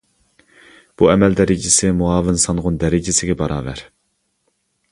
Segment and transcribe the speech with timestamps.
[1.01, 3.85] بۇ ئەمەل دەرىجىسى مۇئاۋىن سانغۇن دەرىجىسىگە باراۋەر.